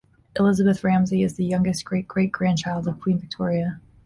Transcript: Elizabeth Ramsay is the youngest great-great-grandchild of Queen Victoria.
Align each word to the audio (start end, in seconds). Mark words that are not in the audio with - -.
Elizabeth 0.39 0.83
Ramsay 0.83 1.21
is 1.21 1.35
the 1.35 1.45
youngest 1.45 1.85
great-great-grandchild 1.85 2.87
of 2.87 2.99
Queen 2.99 3.19
Victoria. 3.19 3.79